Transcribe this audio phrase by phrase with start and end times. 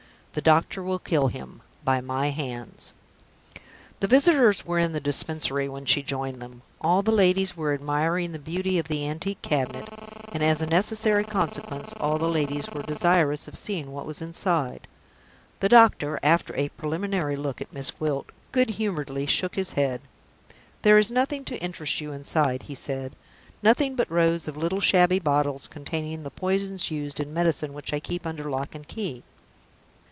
[0.33, 2.93] "The doctor will kill him, by my hands."
[3.99, 6.61] The visitors were in the Dispensary when she joined them.
[6.79, 9.89] All the ladies were admiring the beauty of the antique cabinet;
[10.31, 14.87] and, as a necessary consequence, all the ladies were desirous of seeing what was inside.
[15.59, 19.99] The doctor after a preliminary look at Miss Gwilt good humoredly shook his head.
[20.83, 23.17] "There is nothing to interest you inside," he said.
[23.61, 27.99] "Nothing but rows of little shabby bottles containing the poisons used in medicine which I
[27.99, 29.23] keep under lock and key.